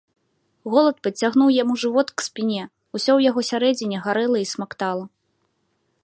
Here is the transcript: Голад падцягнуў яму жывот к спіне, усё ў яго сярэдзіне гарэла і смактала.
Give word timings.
Голад 0.75 0.95
падцягнуў 1.07 1.49
яму 1.55 1.73
жывот 1.83 2.07
к 2.21 2.25
спіне, 2.27 2.63
усё 2.95 3.03
ў 3.15 3.19
яго 3.31 3.41
сярэдзіне 3.51 3.97
гарэла 4.07 4.37
і 4.45 4.47
смактала. 4.53 5.05